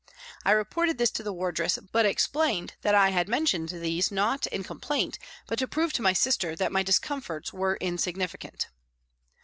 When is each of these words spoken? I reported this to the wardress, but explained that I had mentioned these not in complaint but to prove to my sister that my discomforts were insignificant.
I 0.43 0.49
reported 0.53 0.97
this 0.97 1.11
to 1.11 1.21
the 1.21 1.31
wardress, 1.31 1.77
but 1.91 2.07
explained 2.07 2.73
that 2.81 2.95
I 2.95 3.09
had 3.11 3.29
mentioned 3.29 3.69
these 3.69 4.11
not 4.11 4.47
in 4.47 4.63
complaint 4.63 5.19
but 5.45 5.59
to 5.59 5.67
prove 5.67 5.93
to 5.93 6.01
my 6.01 6.13
sister 6.13 6.55
that 6.55 6.71
my 6.71 6.81
discomforts 6.81 7.53
were 7.53 7.77
insignificant. 7.79 8.69